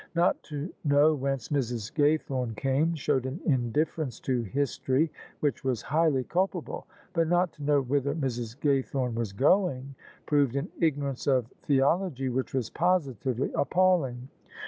Not 0.15 0.41
to 0.45 0.73
know 0.83 1.13
whence 1.13 1.49
Mrs. 1.49 1.93
Gaythorne 1.93 2.55
came, 2.55 2.95
showed 2.95 3.27
an 3.27 3.39
indifference 3.45 4.19
to 4.21 4.41
history 4.41 5.11
which 5.41 5.63
was 5.63 5.83
highly 5.83 6.23
culpable; 6.23 6.87
but 7.13 7.27
not 7.27 7.51
to 7.53 7.63
know 7.63 7.81
whither 7.81 8.15
Mrs. 8.15 8.57
Gaythome 8.59 9.13
was 9.13 9.31
going, 9.31 9.93
proved 10.25 10.55
an 10.55 10.71
ignorance 10.79 11.27
of 11.27 11.53
the 11.67 11.81
ology 11.81 12.29
which 12.29 12.51
was 12.51 12.71
positively 12.71 13.51
appalling. 13.53 14.27